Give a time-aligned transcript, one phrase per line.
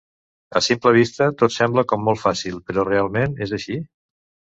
[0.59, 3.77] A simple vista tot sembla com molt fàcil, però realment és així?